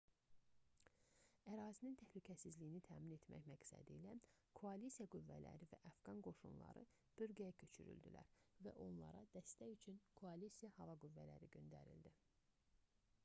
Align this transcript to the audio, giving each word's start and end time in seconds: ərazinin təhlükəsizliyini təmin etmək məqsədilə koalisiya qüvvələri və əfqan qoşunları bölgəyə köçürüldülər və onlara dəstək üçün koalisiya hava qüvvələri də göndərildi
ərazinin 1.55 1.95
təhlükəsizliyini 2.01 2.79
təmin 2.85 3.11
etmək 3.17 3.43
məqsədilə 3.49 4.13
koalisiya 4.59 5.07
qüvvələri 5.15 5.67
və 5.73 5.81
əfqan 5.89 6.23
qoşunları 6.29 6.85
bölgəyə 7.21 7.51
köçürüldülər 7.63 8.33
və 8.69 8.75
onlara 8.87 9.23
dəstək 9.37 9.75
üçün 9.75 9.99
koalisiya 10.23 10.71
hava 10.79 10.97
qüvvələri 11.05 11.45
də 11.45 11.53
göndərildi 11.59 12.15